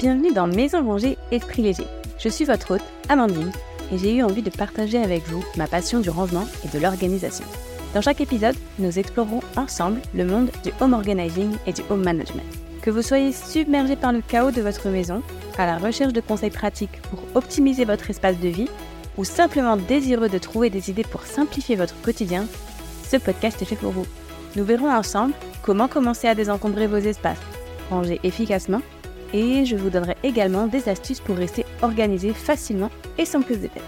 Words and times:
Bienvenue 0.00 0.32
dans 0.32 0.46
Maison 0.46 0.82
Rangée 0.82 1.18
Esprit 1.30 1.60
Léger. 1.60 1.86
Je 2.18 2.30
suis 2.30 2.46
votre 2.46 2.70
hôte, 2.70 2.84
Amandine, 3.10 3.52
et 3.92 3.98
j'ai 3.98 4.14
eu 4.14 4.22
envie 4.22 4.40
de 4.40 4.48
partager 4.48 4.96
avec 4.96 5.28
vous 5.28 5.44
ma 5.58 5.66
passion 5.66 6.00
du 6.00 6.08
rangement 6.08 6.48
et 6.64 6.74
de 6.74 6.82
l'organisation. 6.82 7.44
Dans 7.92 8.00
chaque 8.00 8.22
épisode, 8.22 8.56
nous 8.78 8.98
explorerons 8.98 9.42
ensemble 9.58 10.00
le 10.14 10.24
monde 10.24 10.50
du 10.64 10.72
home 10.80 10.94
organizing 10.94 11.54
et 11.66 11.74
du 11.74 11.82
home 11.90 12.02
management. 12.02 12.46
Que 12.80 12.88
vous 12.88 13.02
soyez 13.02 13.30
submergé 13.30 13.94
par 13.94 14.14
le 14.14 14.22
chaos 14.22 14.52
de 14.52 14.62
votre 14.62 14.88
maison, 14.88 15.22
à 15.58 15.66
la 15.66 15.76
recherche 15.76 16.14
de 16.14 16.22
conseils 16.22 16.48
pratiques 16.48 17.02
pour 17.10 17.20
optimiser 17.34 17.84
votre 17.84 18.08
espace 18.08 18.38
de 18.38 18.48
vie, 18.48 18.70
ou 19.18 19.24
simplement 19.24 19.76
désireux 19.76 20.30
de 20.30 20.38
trouver 20.38 20.70
des 20.70 20.88
idées 20.88 21.04
pour 21.04 21.26
simplifier 21.26 21.76
votre 21.76 22.00
quotidien, 22.00 22.46
ce 23.06 23.18
podcast 23.18 23.60
est 23.60 23.66
fait 23.66 23.76
pour 23.76 23.92
vous. 23.92 24.06
Nous 24.56 24.64
verrons 24.64 24.90
ensemble 24.90 25.34
comment 25.60 25.88
commencer 25.88 26.26
à 26.26 26.34
désencombrer 26.34 26.86
vos 26.86 26.96
espaces, 26.96 27.36
ranger 27.90 28.18
efficacement, 28.24 28.80
et 29.32 29.64
je 29.64 29.76
vous 29.76 29.90
donnerai 29.90 30.16
également 30.22 30.66
des 30.66 30.88
astuces 30.88 31.20
pour 31.20 31.36
rester 31.36 31.64
organisé 31.82 32.32
facilement 32.32 32.90
et 33.18 33.24
sans 33.24 33.42
plus 33.42 33.56
d'effets. 33.56 33.80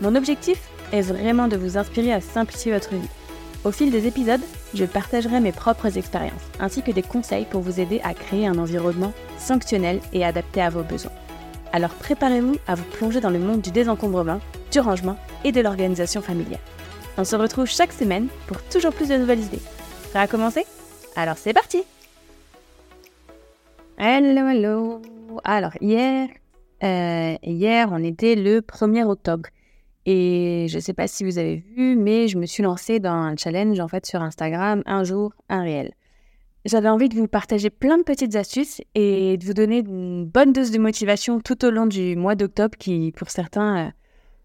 Mon 0.00 0.14
objectif 0.14 0.58
est 0.92 1.02
vraiment 1.02 1.48
de 1.48 1.56
vous 1.56 1.76
inspirer 1.76 2.12
à 2.12 2.20
simplifier 2.20 2.72
votre 2.72 2.94
vie. 2.94 3.08
Au 3.64 3.72
fil 3.72 3.90
des 3.90 4.06
épisodes, 4.06 4.40
je 4.74 4.84
partagerai 4.84 5.40
mes 5.40 5.52
propres 5.52 5.98
expériences 5.98 6.32
ainsi 6.58 6.82
que 6.82 6.92
des 6.92 7.02
conseils 7.02 7.44
pour 7.44 7.60
vous 7.60 7.80
aider 7.80 8.00
à 8.02 8.14
créer 8.14 8.46
un 8.46 8.58
environnement 8.58 9.12
sanctionnel 9.38 10.00
et 10.12 10.24
adapté 10.24 10.62
à 10.62 10.70
vos 10.70 10.82
besoins. 10.82 11.12
Alors 11.72 11.90
préparez-vous 11.90 12.56
à 12.66 12.74
vous 12.74 12.84
plonger 12.84 13.20
dans 13.20 13.30
le 13.30 13.38
monde 13.38 13.60
du 13.60 13.70
désencombrement, 13.70 14.40
du 14.72 14.80
rangement 14.80 15.16
et 15.44 15.52
de 15.52 15.60
l'organisation 15.60 16.22
familiale. 16.22 16.60
On 17.18 17.24
se 17.24 17.36
retrouve 17.36 17.66
chaque 17.66 17.92
semaine 17.92 18.28
pour 18.46 18.62
toujours 18.62 18.92
plus 18.92 19.08
de 19.08 19.16
nouvelles 19.16 19.40
idées. 19.40 19.60
Prêt 20.10 20.20
à 20.20 20.26
commencer? 20.26 20.64
Alors 21.16 21.36
c'est 21.36 21.52
parti 21.52 21.82
Hello, 24.02 24.48
hello 24.48 25.02
Alors 25.44 25.72
hier, 25.82 26.30
euh, 26.82 27.36
hier 27.42 27.88
on 27.92 28.02
était 28.02 28.34
le 28.34 28.62
1er 28.62 29.04
octobre. 29.04 29.50
Et 30.06 30.68
je 30.70 30.76
ne 30.76 30.80
sais 30.80 30.94
pas 30.94 31.06
si 31.06 31.22
vous 31.22 31.36
avez 31.36 31.56
vu, 31.56 31.96
mais 31.96 32.26
je 32.26 32.38
me 32.38 32.46
suis 32.46 32.62
lancée 32.62 32.98
dans 32.98 33.12
un 33.12 33.36
challenge 33.36 33.78
en 33.78 33.88
fait 33.88 34.06
sur 34.06 34.22
Instagram, 34.22 34.82
un 34.86 35.04
jour, 35.04 35.34
un 35.50 35.64
réel. 35.64 35.92
J'avais 36.64 36.88
envie 36.88 37.10
de 37.10 37.14
vous 37.14 37.28
partager 37.28 37.68
plein 37.68 37.98
de 37.98 38.02
petites 38.02 38.36
astuces 38.36 38.80
et 38.94 39.36
de 39.36 39.44
vous 39.44 39.52
donner 39.52 39.80
une 39.80 40.24
bonne 40.24 40.54
dose 40.54 40.70
de 40.70 40.78
motivation 40.78 41.38
tout 41.38 41.62
au 41.62 41.70
long 41.70 41.84
du 41.84 42.16
mois 42.16 42.36
d'octobre 42.36 42.78
qui, 42.78 43.12
pour 43.14 43.28
certains, 43.28 43.88
euh, 43.88 43.90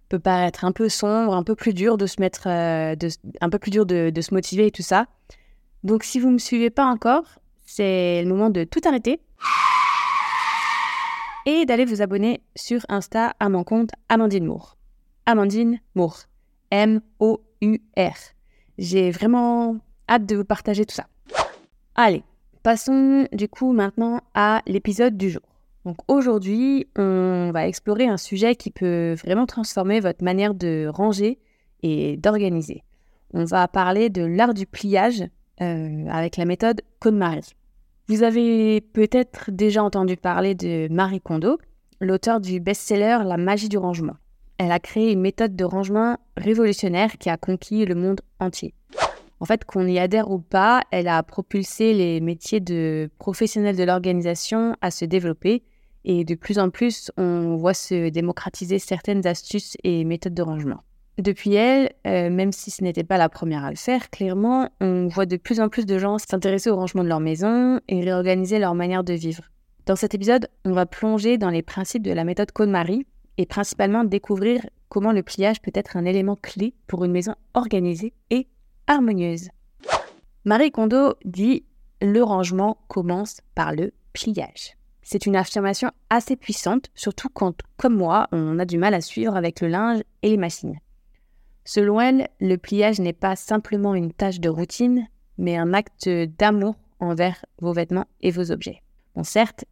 peut 0.09 0.19
paraître 0.19 0.65
un 0.65 0.73
peu 0.73 0.89
sombre, 0.89 1.33
un 1.33 1.43
peu 1.43 1.55
plus 1.55 1.73
dur 1.73 1.97
de 1.97 2.07
se 2.07 2.19
mettre, 2.19 2.49
euh, 2.49 2.93
un 3.39 3.49
peu 3.49 3.57
plus 3.57 3.71
dur 3.71 3.85
de, 3.85 4.11
se 4.19 4.33
motiver 4.33 4.67
et 4.67 4.71
tout 4.71 4.83
ça. 4.83 5.05
Donc, 5.85 6.03
si 6.03 6.19
vous 6.19 6.27
ne 6.27 6.33
me 6.33 6.39
suivez 6.39 6.71
pas 6.71 6.87
encore, 6.87 7.39
c'est 7.65 8.21
le 8.23 8.29
moment 8.29 8.49
de 8.49 8.63
tout 8.63 8.81
arrêter 8.85 9.19
et 11.45 11.65
d'aller 11.65 11.85
vous 11.85 12.01
abonner 12.01 12.41
sur 12.55 12.81
Insta 12.89 13.35
à 13.39 13.49
mon 13.49 13.63
compte 13.63 13.91
Amandine 14.09 14.45
Moore. 14.45 14.77
Amandine 15.25 15.79
Moore. 15.93 16.23
M-O-U-R. 16.71 18.15
J'ai 18.77 19.11
vraiment 19.11 19.77
hâte 20.09 20.25
de 20.25 20.35
vous 20.35 20.45
partager 20.45 20.85
tout 20.85 20.95
ça. 20.95 21.05
Allez, 21.95 22.23
passons 22.63 23.27
du 23.31 23.47
coup 23.47 23.71
maintenant 23.71 24.21
à 24.33 24.61
l'épisode 24.65 25.15
du 25.17 25.29
jour. 25.29 25.43
Donc 25.85 25.97
aujourd'hui, 26.07 26.87
on 26.97 27.51
va 27.53 27.67
explorer 27.67 28.07
un 28.07 28.17
sujet 28.17 28.55
qui 28.55 28.71
peut 28.71 29.13
vraiment 29.13 29.45
transformer 29.45 29.99
votre 29.99 30.23
manière 30.23 30.55
de 30.55 30.89
ranger 30.91 31.37
et 31.83 32.17
d'organiser. 32.17 32.83
On 33.33 33.45
va 33.45 33.67
parler 33.67 34.09
de 34.09 34.23
l'art 34.23 34.55
du 34.55 34.65
pliage 34.65 35.23
euh, 35.61 36.07
avec 36.09 36.37
la 36.37 36.45
méthode 36.45 36.81
KonMari. 36.99 37.55
Vous 38.07 38.23
avez 38.23 38.81
peut-être 38.81 39.49
déjà 39.51 39.83
entendu 39.83 40.17
parler 40.17 40.53
de 40.53 40.87
Marie 40.91 41.21
Kondo, 41.21 41.57
l'auteur 41.99 42.39
du 42.39 42.59
best-seller 42.59 43.19
La 43.25 43.37
magie 43.37 43.69
du 43.69 43.77
rangement. 43.77 44.15
Elle 44.57 44.71
a 44.71 44.79
créé 44.79 45.11
une 45.11 45.21
méthode 45.21 45.55
de 45.55 45.63
rangement 45.63 46.17
révolutionnaire 46.37 47.17
qui 47.17 47.29
a 47.29 47.37
conquis 47.37 47.85
le 47.85 47.95
monde 47.95 48.21
entier. 48.39 48.73
En 49.39 49.45
fait, 49.45 49.65
qu'on 49.65 49.85
y 49.85 49.99
adhère 49.99 50.31
ou 50.31 50.39
pas, 50.39 50.81
elle 50.91 51.07
a 51.07 51.21
propulsé 51.23 51.93
les 51.93 52.21
métiers 52.21 52.61
de 52.61 53.09
professionnels 53.17 53.75
de 53.75 53.83
l'organisation 53.83 54.75
à 54.81 54.91
se 54.91 55.03
développer 55.03 55.63
et 56.05 56.23
de 56.23 56.35
plus 56.35 56.59
en 56.59 56.69
plus, 56.69 57.11
on 57.17 57.55
voit 57.55 57.73
se 57.73 58.09
démocratiser 58.09 58.77
certaines 58.79 59.25
astuces 59.25 59.75
et 59.83 60.05
méthodes 60.05 60.35
de 60.35 60.43
rangement. 60.43 60.83
Depuis 61.17 61.53
elle, 61.53 61.93
euh, 62.05 62.29
même 62.29 62.51
si 62.51 62.71
ce 62.71 62.83
n'était 62.83 63.05
pas 63.05 63.17
la 63.17 63.29
première 63.29 63.63
à 63.63 63.69
le 63.69 63.77
faire, 63.77 64.09
clairement, 64.09 64.69
on 64.81 65.07
voit 65.07 65.25
de 65.25 65.37
plus 65.37 65.61
en 65.61 65.69
plus 65.69 65.85
de 65.85 65.97
gens 65.97 66.17
s'intéresser 66.17 66.69
au 66.69 66.75
rangement 66.75 67.03
de 67.03 67.07
leur 67.07 67.21
maison 67.21 67.79
et 67.87 68.01
réorganiser 68.01 68.59
leur 68.59 68.75
manière 68.75 69.03
de 69.05 69.13
vivre. 69.13 69.43
Dans 69.85 69.95
cet 69.95 70.13
épisode, 70.13 70.49
on 70.65 70.73
va 70.73 70.85
plonger 70.85 71.37
dans 71.37 71.49
les 71.49 71.61
principes 71.61 72.03
de 72.03 72.11
la 72.11 72.25
méthode 72.25 72.51
Cône-Marie 72.51 73.05
et 73.37 73.45
principalement 73.45 74.03
découvrir 74.03 74.61
comment 74.89 75.13
le 75.13 75.23
pliage 75.23 75.61
peut 75.61 75.71
être 75.73 75.95
un 75.95 76.05
élément 76.05 76.35
clé 76.35 76.73
pour 76.87 77.05
une 77.05 77.11
maison 77.11 77.35
organisée 77.53 78.13
et 78.29 78.47
harmonieuse. 78.87 79.49
Marie 80.43 80.71
Kondo 80.71 81.15
dit 81.23 81.63
Le 82.01 82.23
rangement 82.23 82.77
commence 82.87 83.39
par 83.55 83.73
le 83.73 83.93
pliage. 84.11 84.75
C'est 85.01 85.27
une 85.27 85.35
affirmation 85.35 85.91
assez 86.09 86.35
puissante, 86.35 86.89
surtout 86.95 87.29
quand, 87.29 87.61
comme 87.77 87.95
moi, 87.95 88.27
on 88.31 88.59
a 88.59 88.65
du 88.65 88.77
mal 88.77 88.93
à 88.93 89.01
suivre 89.01 89.35
avec 89.35 89.61
le 89.61 89.67
linge 89.67 90.01
et 90.23 90.29
les 90.29 90.37
machines. 90.37 90.79
Selon 91.65 91.99
elle, 91.99 92.29
le 92.39 92.57
pliage 92.57 92.99
n'est 92.99 93.11
pas 93.11 93.35
simplement 93.35 93.95
une 93.95 94.13
tâche 94.13 94.39
de 94.39 94.49
routine, 94.49 95.07
mais 95.39 95.57
un 95.57 95.73
acte 95.73 96.07
d'amour 96.07 96.75
envers 96.99 97.43
vos 97.59 97.73
vêtements 97.73 98.05
et 98.21 98.29
vos 98.29 98.51
objets. 98.51 98.83
Bon, 99.15 99.23
certes, 99.23 99.65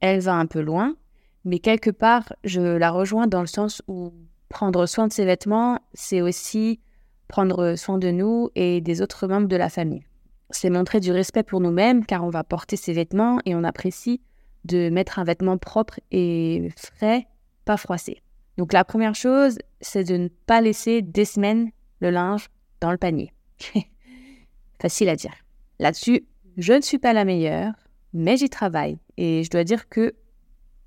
elle 0.00 0.20
va 0.20 0.34
un 0.34 0.46
peu 0.46 0.60
loin, 0.60 0.96
mais 1.44 1.58
quelque 1.58 1.90
part, 1.90 2.32
je 2.44 2.60
la 2.60 2.90
rejoins 2.90 3.26
dans 3.26 3.42
le 3.42 3.46
sens 3.46 3.82
où 3.88 4.12
prendre 4.48 4.86
soin 4.86 5.06
de 5.06 5.12
ses 5.12 5.26
vêtements, 5.26 5.80
c'est 5.92 6.22
aussi 6.22 6.80
prendre 7.28 7.74
soin 7.76 7.98
de 7.98 8.10
nous 8.10 8.50
et 8.54 8.80
des 8.80 9.02
autres 9.02 9.26
membres 9.26 9.48
de 9.48 9.56
la 9.56 9.68
famille. 9.68 10.04
C'est 10.50 10.70
montrer 10.70 11.00
du 11.00 11.12
respect 11.12 11.42
pour 11.42 11.60
nous-mêmes 11.60 12.06
car 12.06 12.24
on 12.24 12.30
va 12.30 12.44
porter 12.44 12.76
ses 12.76 12.92
vêtements 12.92 13.38
et 13.44 13.54
on 13.54 13.64
apprécie 13.64 14.22
de 14.64 14.88
mettre 14.88 15.18
un 15.18 15.24
vêtement 15.24 15.58
propre 15.58 16.00
et 16.10 16.70
frais, 16.76 17.26
pas 17.64 17.76
froissé. 17.76 18.22
Donc 18.56 18.72
la 18.72 18.84
première 18.84 19.14
chose, 19.14 19.58
c'est 19.80 20.04
de 20.04 20.16
ne 20.16 20.28
pas 20.28 20.60
laisser 20.60 21.02
des 21.02 21.24
semaines 21.24 21.70
le 22.00 22.10
linge 22.10 22.48
dans 22.80 22.90
le 22.90 22.98
panier. 22.98 23.32
Facile 24.80 25.08
à 25.08 25.16
dire. 25.16 25.34
Là-dessus, 25.78 26.24
je 26.56 26.72
ne 26.72 26.80
suis 26.80 26.98
pas 26.98 27.12
la 27.12 27.24
meilleure, 27.24 27.72
mais 28.12 28.36
j'y 28.36 28.48
travaille 28.48 28.98
et 29.16 29.42
je 29.42 29.50
dois 29.50 29.64
dire 29.64 29.88
que 29.88 30.14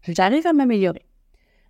j'arrive 0.04 0.48
à 0.48 0.54
m'améliorer. 0.54 1.06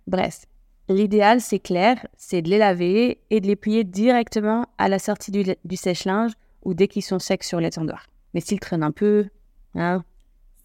Bref, 0.06 0.46
l'idéal, 0.88 1.40
c'est 1.40 1.58
clair, 1.58 2.06
c'est 2.16 2.42
de 2.42 2.48
les 2.48 2.58
laver 2.58 3.20
et 3.30 3.40
de 3.40 3.46
les 3.46 3.56
plier 3.56 3.84
directement 3.84 4.66
à 4.78 4.88
la 4.88 4.98
sortie 4.98 5.30
du, 5.30 5.76
sèche-linge 5.76 6.32
ou 6.62 6.74
dès 6.74 6.88
qu'ils 6.88 7.02
sont 7.02 7.18
secs 7.18 7.42
sur 7.42 7.60
l'étendoir. 7.60 8.06
Mais 8.34 8.40
s'ils 8.40 8.60
traînent 8.60 8.82
un 8.82 8.92
peu, 8.92 9.28
hein, 9.74 10.04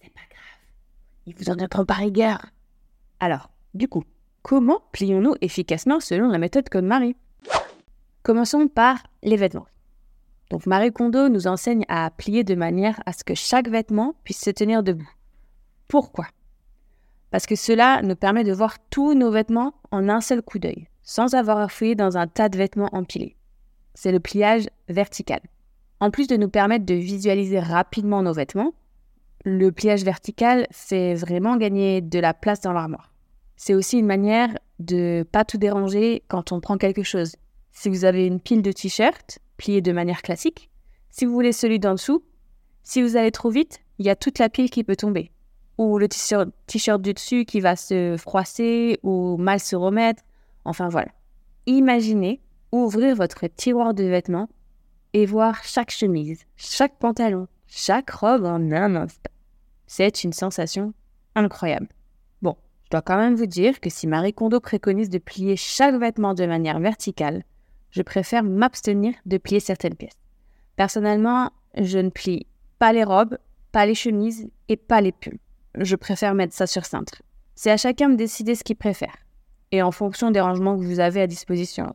c'est 0.02 0.14
pas 0.14 0.22
grave. 0.30 1.26
Ils 1.26 1.36
vous 1.36 1.50
en 1.50 1.58
ont 1.58 1.86
pas 1.86 1.94
rigueur. 1.94 2.46
Alors, 3.20 3.50
du 3.74 3.88
coup, 3.88 4.04
Comment 4.44 4.82
plions-nous 4.92 5.36
efficacement 5.40 6.02
selon 6.02 6.28
la 6.28 6.38
méthode 6.38 6.68
Code 6.68 6.84
Marie? 6.84 7.16
Commençons 8.24 8.68
par 8.68 8.98
les 9.24 9.38
vêtements. 9.38 9.68
Donc 10.50 10.66
Marie 10.66 10.92
Kondo 10.92 11.30
nous 11.30 11.48
enseigne 11.48 11.86
à 11.88 12.12
plier 12.12 12.44
de 12.44 12.54
manière 12.54 13.02
à 13.06 13.14
ce 13.14 13.24
que 13.24 13.36
chaque 13.36 13.70
vêtement 13.70 14.16
puisse 14.26 14.42
se 14.42 14.50
tenir 14.50 14.84
debout. 14.84 15.10
Pourquoi? 15.88 16.28
Parce 17.32 17.46
que 17.46 17.56
cela 17.56 18.02
nous 18.02 18.18
permet 18.18 18.44
de 18.44 18.52
voir 18.52 18.80
tous 18.90 19.14
nos 19.14 19.32
vêtements 19.32 19.76
en 19.92 20.10
un 20.10 20.20
seul 20.20 20.42
coup 20.42 20.60
d'œil, 20.60 20.90
sans 21.04 21.36
avoir 21.36 21.60
à 21.60 21.70
fouiller 21.70 21.96
dans 21.96 22.18
un 22.18 22.28
tas 22.28 22.50
de 22.50 22.58
vêtements 22.58 22.94
empilés. 22.94 23.38
C'est 23.94 24.12
le 24.12 24.20
pliage 24.20 24.68
vertical. 24.90 25.40
En 26.02 26.12
plus 26.12 26.28
de 26.28 26.36
nous 26.36 26.50
permettre 26.50 26.86
de 26.86 26.96
visualiser 26.96 27.62
rapidement 27.62 28.22
nos 28.22 28.34
vêtements, 28.34 28.74
le 29.46 29.72
pliage 29.72 30.04
vertical 30.04 30.68
fait 30.70 31.14
vraiment 31.14 31.56
gagner 31.56 32.02
de 32.02 32.20
la 32.20 32.34
place 32.34 32.60
dans 32.60 32.74
l'armoire. 32.74 33.13
C'est 33.56 33.74
aussi 33.74 34.00
une 34.00 34.06
manière 34.06 34.58
de 34.80 35.26
pas 35.32 35.46
tout 35.46 35.58
déranger 35.58 36.24
quand 36.28 36.52
on 36.52 36.60
prend 36.60 36.78
quelque 36.78 37.04
chose. 37.04 37.36
Si 37.72 37.90
vous 37.90 38.06
avez 38.06 38.26
une 38.26 38.40
pile 38.40 38.62
de 38.62 38.72
t-shirts 38.72 39.40
pliée 39.58 39.82
de 39.82 39.92
manière 39.92 40.22
classique, 40.22 40.70
si 41.10 41.26
vous 41.26 41.34
voulez 41.34 41.52
celui 41.52 41.80
d'en 41.80 41.94
dessous, 41.94 42.24
si 42.84 43.02
vous 43.02 43.16
allez 43.16 43.32
trop 43.32 43.50
vite, 43.50 43.80
il 44.00 44.06
y 44.06 44.10
a 44.10 44.16
toute 44.16 44.40
la 44.40 44.50
pile 44.50 44.70
qui 44.70 44.84
peut 44.84 44.96
tomber. 44.96 45.32
Ou 45.78 45.98
le 45.98 46.08
t-shirt 46.08 47.02
du 47.02 47.14
dessus 47.14 47.46
qui 47.46 47.60
va 47.60 47.76
se 47.76 48.16
froisser 48.18 49.00
ou 49.04 49.38
mal 49.38 49.60
se 49.60 49.76
remettre. 49.76 50.24
Enfin 50.66 50.90
voilà. 50.90 51.12
Imaginez 51.66 52.42
ouvrir 52.72 53.16
votre 53.16 53.48
tiroir 53.48 53.94
de 53.94 54.04
vêtements 54.04 54.50
et 55.14 55.26
voir 55.26 55.64
chaque 55.64 55.92
chemise, 55.92 56.44
chaque 56.56 56.98
pantalon, 56.98 57.48
chaque 57.68 58.10
robe 58.10 58.46
en 58.46 58.72
un 58.72 58.96
instant. 58.96 59.32
C'est 59.88 60.24
une 60.24 60.34
sensation 60.34 60.94
incroyable 61.36 61.88
dois 62.94 63.02
quand 63.02 63.18
même 63.18 63.36
vous 63.36 63.48
dire 63.48 63.80
que 63.80 63.90
si 63.90 64.06
Marie 64.06 64.34
Kondo 64.34 64.60
préconise 64.60 65.10
de 65.10 65.18
plier 65.18 65.56
chaque 65.56 65.96
vêtement 65.96 66.36
de 66.36 66.46
manière 66.46 66.80
verticale, 66.80 67.44
je 67.90 68.04
préfère 68.04 68.44
m'abstenir 68.44 69.16
de 69.26 69.38
plier 69.38 69.60
certaines 69.60 69.96
pièces. 69.96 70.20
Personnellement, 70.76 71.50
je 71.76 71.98
ne 71.98 72.10
plie 72.10 72.46
pas 72.78 72.94
les 72.94 73.04
robes, 73.04 73.38
pas 73.72 73.88
les 73.88 73.96
chemises 73.96 74.48
et 74.70 74.78
pas 74.78 75.02
les 75.02 75.12
pulls. 75.12 75.40
Je 75.76 75.96
préfère 75.96 76.36
mettre 76.36 76.54
ça 76.54 76.68
sur 76.68 76.86
cintre. 76.86 77.24
C'est 77.56 77.72
à 77.72 77.78
chacun 77.78 78.10
de 78.10 78.16
décider 78.16 78.54
ce 78.54 78.64
qu'il 78.64 78.76
préfère, 78.76 79.16
et 79.72 79.82
en 79.82 79.92
fonction 79.92 80.30
des 80.30 80.42
rangements 80.42 80.78
que 80.78 80.84
vous 80.84 81.00
avez 81.00 81.22
à 81.22 81.28
disposition. 81.28 81.92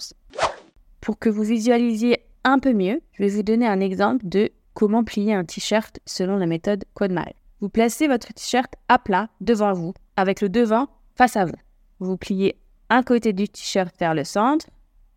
Pour 1.00 1.18
que 1.20 1.28
vous 1.28 1.44
visualisiez 1.44 2.24
un 2.42 2.58
peu 2.58 2.72
mieux, 2.72 3.00
je 3.12 3.22
vais 3.22 3.30
vous 3.30 3.44
donner 3.44 3.68
un 3.68 3.80
exemple 3.80 4.26
de 4.26 4.50
comment 4.74 5.04
plier 5.04 5.34
un 5.34 5.44
t-shirt 5.44 6.00
selon 6.06 6.38
la 6.38 6.46
méthode 6.46 6.84
KodeMarie. 6.94 7.37
Vous 7.60 7.68
placez 7.68 8.06
votre 8.06 8.32
t-shirt 8.32 8.72
à 8.88 8.98
plat 8.98 9.28
devant 9.40 9.72
vous, 9.72 9.92
avec 10.16 10.40
le 10.40 10.48
devant 10.48 10.88
face 11.16 11.36
à 11.36 11.44
vous. 11.44 11.56
Vous 11.98 12.16
pliez 12.16 12.56
un 12.88 13.02
côté 13.02 13.32
du 13.32 13.48
t-shirt 13.48 13.94
vers 13.98 14.14
le 14.14 14.24
centre 14.24 14.66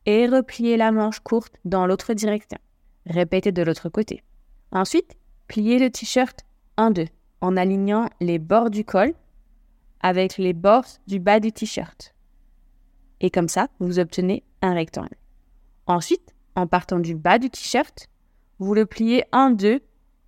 et 0.05 0.27
repliez 0.27 0.77
la 0.77 0.91
manche 0.91 1.19
courte 1.19 1.53
dans 1.65 1.85
l'autre 1.85 2.13
direction. 2.13 2.57
Répétez 3.05 3.51
de 3.51 3.61
l'autre 3.61 3.89
côté. 3.89 4.23
Ensuite, 4.71 5.15
pliez 5.47 5.77
le 5.77 5.89
t-shirt 5.91 6.39
en 6.77 6.89
deux 6.91 7.07
en 7.41 7.57
alignant 7.57 8.09
les 8.19 8.39
bords 8.39 8.69
du 8.69 8.85
col 8.85 9.13
avec 10.01 10.37
les 10.37 10.53
bords 10.53 10.85
du 11.07 11.19
bas 11.19 11.39
du 11.39 11.51
t-shirt. 11.51 12.15
Et 13.19 13.29
comme 13.29 13.49
ça, 13.49 13.67
vous 13.79 13.99
obtenez 13.99 14.43
un 14.63 14.73
rectangle. 14.73 15.15
Ensuite, 15.85 16.33
en 16.55 16.65
partant 16.65 16.99
du 16.99 17.15
bas 17.15 17.37
du 17.37 17.49
t-shirt, 17.49 18.07
vous 18.59 18.73
le 18.73 18.85
pliez 18.85 19.25
en 19.31 19.51
deux 19.51 19.81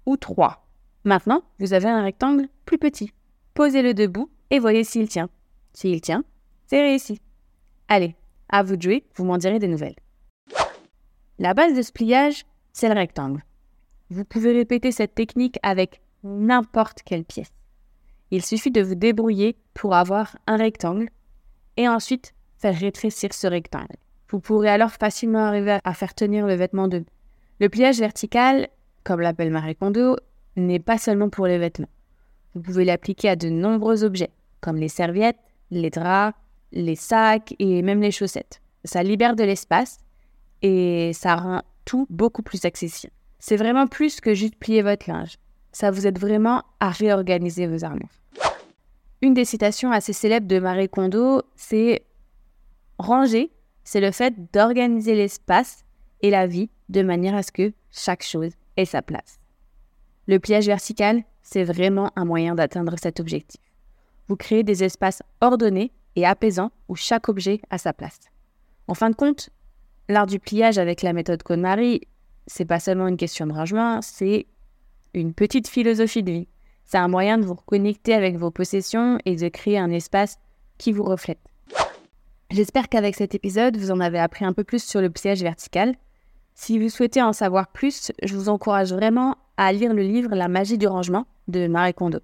ou 0.05 0.17
trois. 0.17 0.62
Maintenant, 1.05 1.43
vous 1.59 1.73
avez 1.73 1.89
un 1.89 2.03
rectangle 2.03 2.47
plus 2.65 2.77
petit. 2.77 3.11
Posez-le 3.53 3.93
debout 3.93 4.29
et 4.49 4.59
voyez 4.59 4.83
s'il 4.83 5.09
tient. 5.09 5.29
S'il 5.73 5.99
tient, 6.01 6.23
c'est 6.67 6.81
réussi. 6.81 7.19
Allez, 7.89 8.15
à 8.49 8.63
vous 8.63 8.77
de 8.77 8.81
jouer, 8.81 9.03
vous 9.15 9.25
m'en 9.25 9.37
direz 9.37 9.59
des 9.59 9.67
nouvelles. 9.67 9.95
La 11.39 11.53
base 11.53 11.75
de 11.75 11.81
ce 11.81 11.91
pliage, 11.91 12.45
c'est 12.71 12.87
le 12.87 12.95
rectangle. 12.95 13.43
Vous 14.09 14.23
pouvez 14.23 14.53
répéter 14.53 14.91
cette 14.91 15.15
technique 15.15 15.59
avec 15.63 16.01
n'importe 16.23 17.01
quelle 17.03 17.25
pièce. 17.25 17.51
Il 18.31 18.43
suffit 18.43 18.71
de 18.71 18.81
vous 18.81 18.95
débrouiller 18.95 19.57
pour 19.73 19.95
avoir 19.95 20.37
un 20.47 20.57
rectangle 20.57 21.09
et 21.77 21.87
ensuite 21.87 22.33
faire 22.57 22.75
rétrécir 22.75 23.33
ce 23.33 23.47
rectangle. 23.47 23.97
Vous 24.29 24.39
pourrez 24.39 24.69
alors 24.69 24.91
facilement 24.91 25.45
arriver 25.45 25.79
à 25.83 25.93
faire 25.93 26.15
tenir 26.15 26.47
le 26.47 26.55
vêtement 26.55 26.87
debout. 26.87 27.05
Le 27.59 27.69
pliage 27.69 27.99
vertical, 27.99 28.69
comme 29.03 29.19
l'appelle 29.19 29.51
Marie 29.51 29.75
Kondo, 29.75 30.15
n'est 30.55 30.79
pas 30.79 30.97
seulement 30.97 31.29
pour 31.29 31.47
les 31.47 31.57
vêtements. 31.57 31.89
Vous 32.55 32.61
pouvez 32.61 32.85
l'appliquer 32.85 33.29
à 33.29 33.35
de 33.35 33.49
nombreux 33.49 34.03
objets, 34.03 34.31
comme 34.61 34.77
les 34.77 34.89
serviettes, 34.89 35.39
les 35.71 35.89
draps, 35.89 36.37
les 36.71 36.95
sacs 36.95 37.55
et 37.59 37.81
même 37.81 38.01
les 38.01 38.11
chaussettes. 38.11 38.61
Ça 38.85 39.03
libère 39.03 39.35
de 39.35 39.43
l'espace 39.43 39.97
et 40.61 41.11
ça 41.13 41.35
rend 41.35 41.61
tout 41.85 42.07
beaucoup 42.09 42.43
plus 42.43 42.65
accessible. 42.65 43.13
C'est 43.39 43.57
vraiment 43.57 43.87
plus 43.87 44.21
que 44.21 44.33
juste 44.33 44.55
plier 44.55 44.81
votre 44.81 45.09
linge. 45.09 45.35
Ça 45.71 45.91
vous 45.91 46.05
aide 46.07 46.19
vraiment 46.19 46.63
à 46.79 46.89
réorganiser 46.89 47.67
vos 47.67 47.83
armoires. 47.83 48.11
Une 49.21 49.33
des 49.33 49.45
citations 49.45 49.91
assez 49.91 50.13
célèbres 50.13 50.47
de 50.47 50.59
Marie 50.59 50.89
Kondo, 50.89 51.41
c'est 51.55 52.03
Ranger, 52.99 53.51
c'est 53.83 54.01
le 54.01 54.11
fait 54.11 54.51
d'organiser 54.53 55.15
l'espace 55.15 55.83
et 56.21 56.29
la 56.29 56.47
vie 56.47 56.69
de 56.89 57.01
manière 57.01 57.35
à 57.35 57.43
ce 57.43 57.51
que 57.51 57.73
chaque 57.91 58.23
chose 58.23 58.51
ait 58.77 58.85
sa 58.85 59.01
place. 59.01 59.39
Le 60.27 60.39
pliage 60.39 60.67
vertical, 60.67 61.23
c'est 61.41 61.63
vraiment 61.63 62.11
un 62.15 62.25
moyen 62.25 62.55
d'atteindre 62.55 62.95
cet 63.01 63.19
objectif. 63.19 63.61
Vous 64.27 64.37
créez 64.37 64.63
des 64.63 64.83
espaces 64.83 65.21
ordonnés 65.41 65.91
et 66.15 66.25
apaisants 66.25 66.71
où 66.87 66.95
chaque 66.95 67.27
objet 67.27 67.59
a 67.69 67.77
sa 67.77 67.91
place. 67.91 68.19
En 68.87 68.93
fin 68.93 69.09
de 69.09 69.15
compte, 69.15 69.49
l'art 70.07 70.27
du 70.27 70.39
pliage 70.39 70.77
avec 70.77 71.01
la 71.01 71.13
méthode 71.13 71.43
KonMari, 71.43 72.01
c'est 72.47 72.65
pas 72.65 72.79
seulement 72.79 73.07
une 73.07 73.17
question 73.17 73.47
de 73.47 73.53
rangement, 73.53 74.01
c'est 74.01 74.47
une 75.13 75.33
petite 75.33 75.67
philosophie 75.67 76.23
de 76.23 76.31
vie. 76.31 76.47
C'est 76.85 76.97
un 76.97 77.07
moyen 77.07 77.37
de 77.37 77.45
vous 77.45 77.53
reconnecter 77.53 78.13
avec 78.13 78.37
vos 78.37 78.51
possessions 78.51 79.17
et 79.25 79.35
de 79.35 79.47
créer 79.49 79.77
un 79.77 79.91
espace 79.91 80.39
qui 80.77 80.91
vous 80.91 81.03
reflète. 81.03 81.39
J'espère 82.49 82.87
qu'avec 82.89 83.15
cet 83.15 83.35
épisode, 83.35 83.77
vous 83.77 83.91
en 83.91 83.99
avez 83.99 84.19
appris 84.19 84.45
un 84.45 84.53
peu 84.53 84.63
plus 84.63 84.83
sur 84.83 85.01
le 85.01 85.09
pliage 85.09 85.41
vertical. 85.41 85.95
Si 86.53 86.77
vous 86.77 86.89
souhaitez 86.89 87.21
en 87.21 87.33
savoir 87.33 87.67
plus, 87.67 88.11
je 88.21 88.35
vous 88.35 88.49
encourage 88.49 88.93
vraiment 88.93 89.37
à 89.65 89.71
lire 89.71 89.93
le 89.93 90.03
livre 90.03 90.35
La 90.35 90.47
magie 90.47 90.77
du 90.77 90.87
rangement 90.87 91.25
de 91.47 91.67
Marie 91.67 91.93
Kondo. 91.93 92.19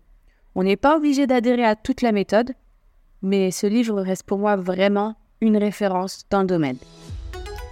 On 0.56 0.64
n'est 0.64 0.78
pas 0.78 0.98
obligé 0.98 1.28
d'adhérer 1.28 1.64
à 1.64 1.76
toute 1.76 2.02
la 2.02 2.12
méthode, 2.12 2.54
mais 3.22 3.52
ce 3.52 3.68
livre 3.68 4.02
reste 4.02 4.24
pour 4.24 4.38
moi 4.38 4.56
vraiment 4.56 5.16
une 5.42 5.58
référence 5.58 6.26
dans 6.30 6.42
le 6.42 6.48
domaine. 6.48 6.78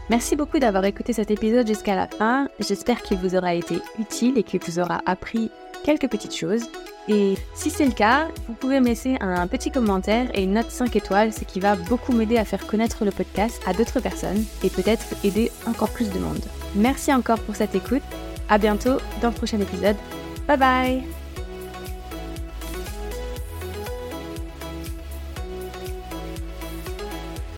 Merci 0.10 0.38
beaucoup 0.38 0.60
d'avoir 0.60 0.86
écouté 0.86 1.12
cet 1.12 1.32
épisode 1.32 1.68
jusqu'à 1.68 1.96
la 1.96 2.08
fin. 2.08 2.48
J'espère 2.60 3.02
qu'il 3.02 3.18
vous 3.18 3.36
aura 3.36 3.54
été 3.56 3.80
utile 4.00 4.38
et 4.38 4.44
qu'il 4.44 4.62
vous 4.62 4.80
aura 4.80 5.02
appris 5.06 5.52
quelques 5.84 6.10
petites 6.10 6.36
choses. 6.36 6.64
Et 7.10 7.36
si 7.54 7.70
c'est 7.70 7.86
le 7.86 7.92
cas, 7.92 8.28
vous 8.48 8.54
pouvez 8.54 8.80
me 8.80 8.88
laisser 8.88 9.18
un 9.20 9.48
petit 9.48 9.72
commentaire 9.72 10.30
et 10.34 10.44
une 10.44 10.54
note 10.54 10.72
5 10.72 10.96
étoiles, 10.96 11.34
ce 11.34 11.46
qui 11.46 11.60
va 11.60 11.76
beaucoup 11.76 12.14
m'aider 12.14 12.38
à 12.38 12.46
faire 12.46 12.68
connaître 12.68 13.06
le 13.06 13.12
podcast 13.12 13.62
à 13.66 13.74
d'autres 13.74 14.00
personnes 14.00 14.44
et 14.64 14.70
peut-être 14.70 15.06
aider 15.24 15.52
encore 15.66 15.90
plus 15.90 16.10
de 16.10 16.20
monde. 16.20 16.44
Merci 16.76 17.14
encore 17.14 17.40
pour 17.40 17.56
cette 17.56 17.76
écoute. 17.76 18.04
À 18.50 18.58
bientôt 18.58 18.98
dans 19.22 19.30
le 19.30 19.36
prochain 19.36 19.60
épisode. 19.60 19.96
Bye 20.48 20.58
bye 20.58 21.27